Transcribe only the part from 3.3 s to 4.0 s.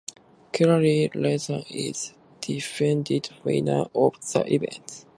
winner